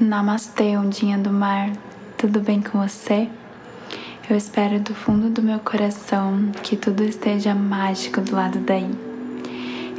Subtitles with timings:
[0.00, 1.70] Namastê, ondinha do mar,
[2.16, 3.28] tudo bem com você?
[4.30, 8.90] Eu espero do fundo do meu coração que tudo esteja mágico do lado daí.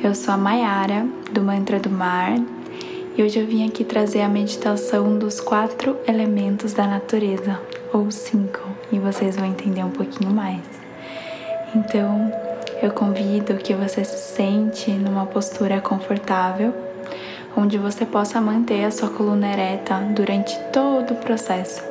[0.03, 2.33] Eu sou a Mayara, do Mantra do Mar,
[3.15, 7.61] e hoje eu vim aqui trazer a meditação dos quatro elementos da natureza,
[7.93, 8.61] ou cinco,
[8.91, 10.63] e vocês vão entender um pouquinho mais.
[11.75, 12.33] Então,
[12.81, 16.73] eu convido que você se sente numa postura confortável
[17.55, 21.83] onde você possa manter a sua coluna ereta durante todo o processo,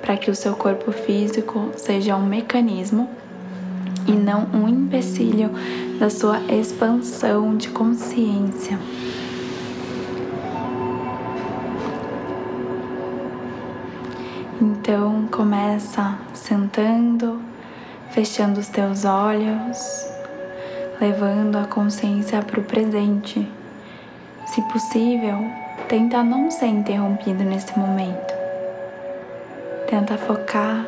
[0.00, 3.08] para que o seu corpo físico seja um mecanismo
[4.06, 5.50] e não um empecilho
[5.98, 8.78] da sua expansão de consciência.
[14.60, 17.40] Então começa sentando,
[18.10, 20.06] fechando os teus olhos,
[21.00, 23.48] levando a consciência para o presente
[24.50, 25.38] se possível,
[25.88, 28.34] tenta não ser interrompido nesse momento.
[29.88, 30.84] Tenta focar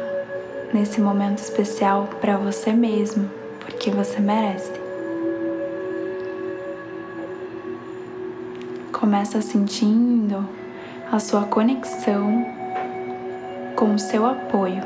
[0.75, 4.73] nesse momento especial para você mesmo, porque você merece.
[8.93, 10.45] Começa sentindo
[11.13, 12.45] a sua conexão
[13.77, 14.83] com o seu apoio,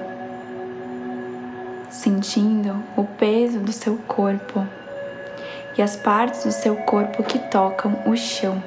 [1.88, 4.66] sentindo o peso do seu corpo
[5.76, 8.62] e as partes do seu corpo que tocam o chão.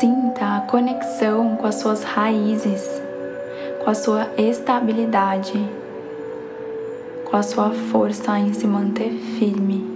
[0.00, 2.84] Sinta a conexão com as suas raízes,
[3.82, 5.52] com a sua estabilidade,
[7.24, 9.92] com a sua força em se manter firme.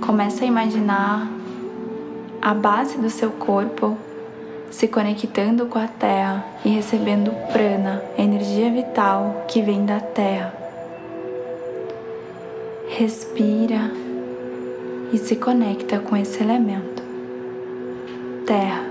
[0.00, 1.28] Comece a imaginar
[2.40, 3.96] a base do seu corpo
[4.70, 10.59] se conectando com a terra e recebendo prana, energia vital que vem da terra
[13.00, 13.90] respira
[15.10, 17.02] e se conecta com esse elemento.
[18.46, 18.90] Terra.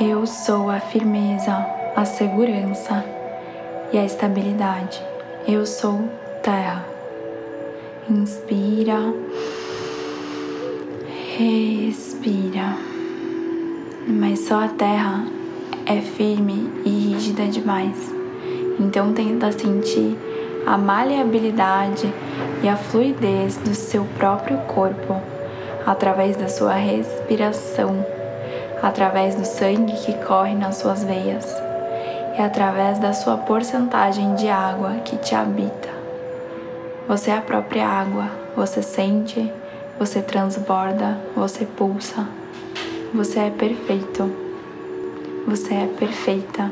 [0.00, 1.54] Eu sou a firmeza,
[1.94, 3.04] a segurança
[3.92, 5.00] e a estabilidade.
[5.48, 6.06] Eu sou
[6.42, 6.84] terra.
[8.08, 9.14] Inspira,
[11.38, 12.76] respira.
[14.06, 15.24] Mas só a terra
[15.86, 18.14] é firme e rígida demais.
[18.78, 20.16] Então tenta sentir
[20.66, 22.12] a maleabilidade
[22.62, 25.16] e a fluidez do seu próprio corpo
[25.86, 28.04] através da sua respiração,
[28.82, 31.69] através do sangue que corre nas suas veias
[32.40, 35.90] é através da sua porcentagem de água que te habita.
[37.06, 39.52] Você é a própria água, você sente,
[39.98, 42.26] você transborda, você pulsa.
[43.12, 44.30] Você é perfeito.
[45.46, 46.70] Você é perfeita.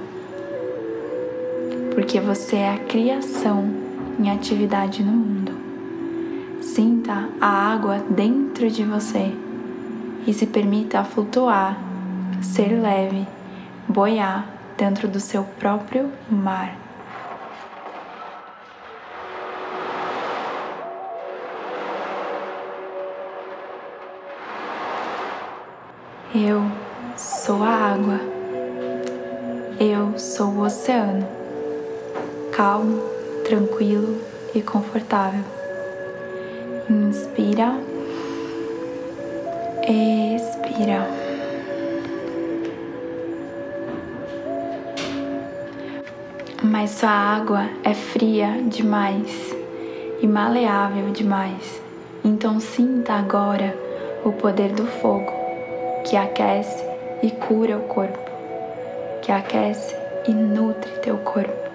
[1.95, 3.69] Porque você é a criação
[4.19, 5.53] em atividade no mundo.
[6.63, 9.35] Sinta a água dentro de você
[10.27, 11.77] e se permita flutuar,
[12.41, 13.27] ser leve,
[13.89, 16.79] boiar dentro do seu próprio mar.
[26.33, 26.63] Eu
[27.17, 28.21] sou a água.
[29.81, 31.27] Eu sou o oceano.
[32.53, 33.03] Calmo,
[33.45, 34.21] tranquilo
[34.55, 35.43] e confortável.
[36.89, 37.73] Inspira.
[39.83, 41.28] Expira.
[46.63, 49.55] Mas sua água é fria demais
[50.21, 51.81] e maleável demais.
[52.25, 53.77] Então sinta agora
[54.25, 55.33] o poder do fogo
[56.05, 56.85] que aquece
[57.23, 58.19] e cura o corpo,
[59.23, 59.95] que aquece
[60.27, 61.69] e nutre teu corpo.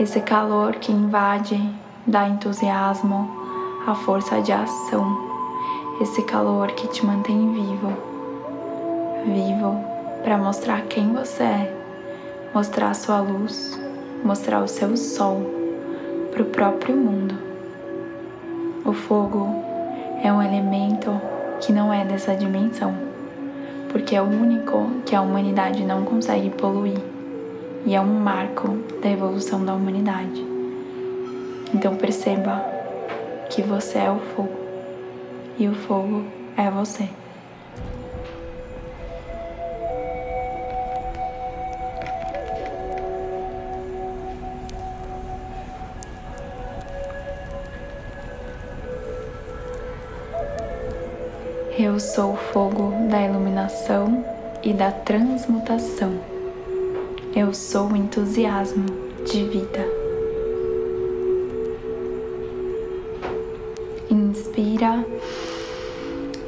[0.00, 1.60] Esse calor que invade
[2.06, 3.30] dá entusiasmo,
[3.86, 5.16] a força de ação,
[6.00, 7.92] esse calor que te mantém vivo,
[9.24, 9.78] vivo
[10.24, 11.83] para mostrar quem você é
[12.54, 13.76] mostrar a sua luz,
[14.24, 15.42] mostrar o seu sol
[16.30, 17.34] para o próprio mundo.
[18.84, 19.48] O fogo
[20.22, 21.20] é um elemento
[21.60, 22.94] que não é dessa dimensão,
[23.90, 27.00] porque é o único que a humanidade não consegue poluir
[27.84, 28.68] e é um marco
[29.02, 30.46] da evolução da humanidade.
[31.74, 32.64] Então perceba
[33.50, 34.56] que você é o fogo
[35.58, 36.22] e o fogo
[36.56, 37.08] é você.
[51.76, 54.24] Eu sou o fogo da iluminação
[54.62, 56.12] e da transmutação.
[57.34, 58.86] Eu sou o entusiasmo
[59.26, 59.84] de vida.
[64.08, 65.04] Inspira,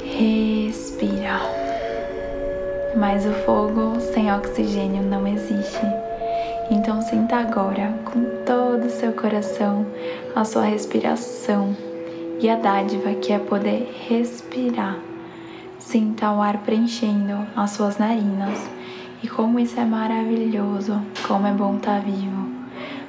[0.01, 1.41] respira.
[2.95, 5.85] Mas o fogo sem oxigênio não existe.
[6.71, 9.85] Então sinta agora com todo o seu coração
[10.33, 11.75] a sua respiração
[12.39, 15.16] e a dádiva que é poder respirar
[15.79, 18.59] Sinta o ar preenchendo as suas narinas.
[19.21, 22.49] E como isso é maravilhoso, como é bom estar tá vivo,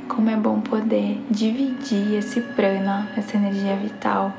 [0.09, 4.33] como é bom poder dividir esse prana, essa energia vital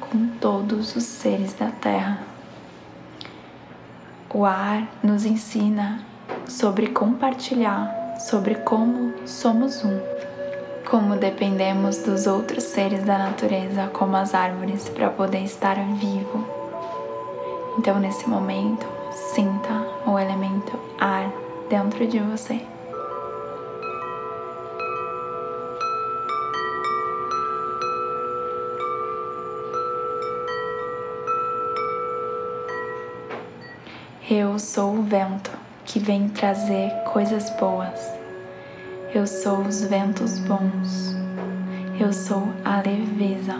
[0.00, 2.18] com todos os seres da Terra.
[4.32, 6.00] O ar nos ensina
[6.48, 10.00] sobre compartilhar, sobre como somos um,
[10.88, 16.61] como dependemos dos outros seres da natureza, como as árvores, para poder estar vivo
[17.78, 19.72] então, nesse momento, sinta
[20.06, 21.32] o elemento ar
[21.68, 22.60] dentro de você.
[34.30, 35.50] Eu sou o vento
[35.84, 38.00] que vem trazer coisas boas.
[39.14, 41.14] Eu sou os ventos bons.
[41.98, 43.56] Eu sou a leveza.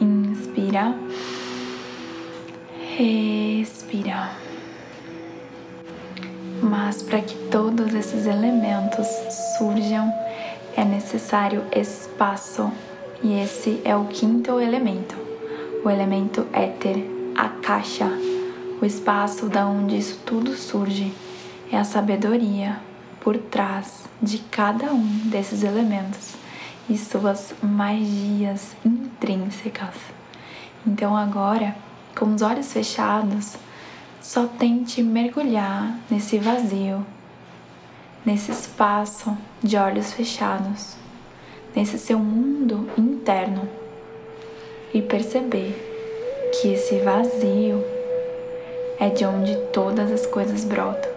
[0.00, 0.94] Inspira.
[2.96, 4.30] Respira.
[6.62, 9.08] Mas para que todos esses elementos
[9.58, 10.14] surjam,
[10.76, 12.70] é necessário espaço,
[13.20, 15.16] e esse é o quinto elemento,
[15.84, 17.04] o elemento éter,
[17.34, 18.08] a caixa,
[18.80, 21.12] o espaço da onde isso tudo surge,
[21.72, 22.78] é a sabedoria
[23.20, 26.34] por trás de cada um desses elementos
[26.88, 29.96] e suas magias intrínsecas.
[30.86, 31.74] Então agora
[32.14, 33.56] com os olhos fechados,
[34.20, 37.04] só tente mergulhar nesse vazio,
[38.24, 40.96] nesse espaço de olhos fechados,
[41.74, 43.68] nesse seu mundo interno
[44.94, 47.84] e perceber que esse vazio
[48.98, 51.10] é de onde todas as coisas brotam.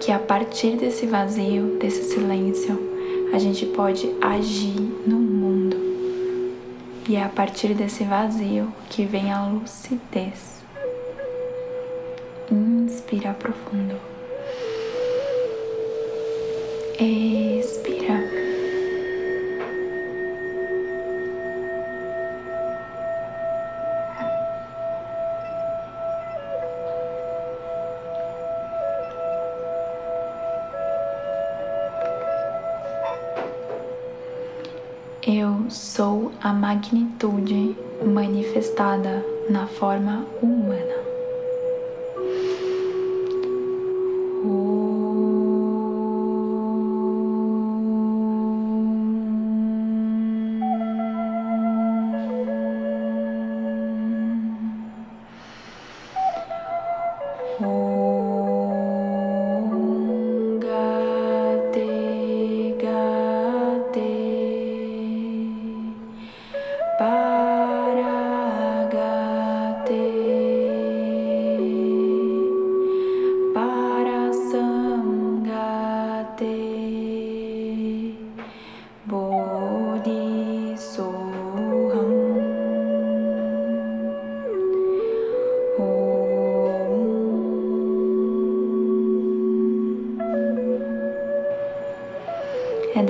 [0.00, 2.78] Que a partir desse vazio, desse silêncio,
[3.32, 5.47] a gente pode agir no mundo
[7.08, 10.62] e é a partir desse vazio que vem a lucidez.
[12.50, 13.96] Inspira profundo.
[17.00, 17.87] Expira.
[35.30, 41.17] Eu sou a magnitude manifestada na forma humana.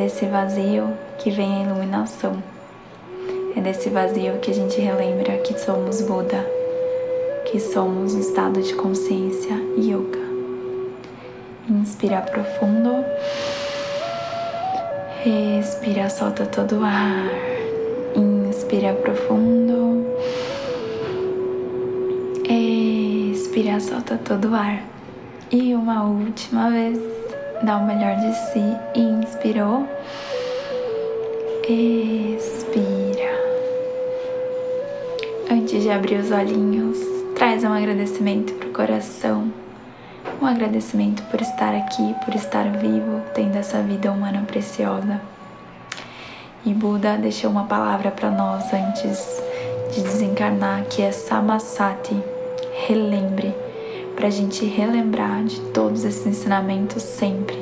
[0.08, 2.42] Desse vazio que vem a iluminação.
[3.54, 6.46] É desse vazio que a gente relembra que somos Buda,
[7.44, 10.18] que somos um estado de consciência yoga.
[11.68, 13.04] Inspira profundo.
[15.22, 17.28] Respira, solta todo o ar.
[18.16, 20.06] Inspira profundo.
[22.48, 24.82] Expira, solta todo o ar.
[25.52, 26.98] E uma última vez
[27.62, 28.76] dá o melhor de si.
[28.94, 29.86] Inspirou.
[31.68, 33.28] Expira.
[35.50, 36.98] Antes de abrir os olhinhos,
[37.34, 39.52] traz um agradecimento pro coração.
[40.40, 45.20] Um agradecimento por estar aqui, por estar vivo, tendo essa vida humana preciosa.
[46.64, 49.42] E Buda deixou uma palavra para nós antes
[49.94, 52.16] de desencarnar, que é Samasati.
[52.86, 53.67] Relembre
[54.18, 57.56] para a gente relembrar de todos esses ensinamentos sempre,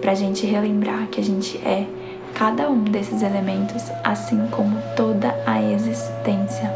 [0.00, 1.86] para a gente relembrar que a gente é
[2.32, 6.72] cada um desses elementos, assim como toda a existência.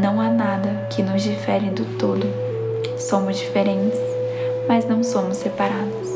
[0.00, 2.26] Não há nada que nos difere do todo.
[2.96, 4.00] Somos diferentes,
[4.66, 6.08] mas não somos separados.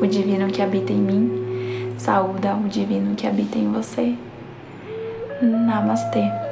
[0.00, 4.14] O divino que habita em mim saúda o divino que habita em você.
[5.42, 6.51] Namastê.